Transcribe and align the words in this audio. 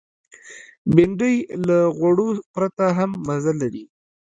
بېنډۍ 0.93 1.35
له 1.67 1.77
غوړو 1.97 2.29
پرته 2.53 2.85
هم 2.97 3.11
مزه 3.27 3.53
لري 3.61 3.83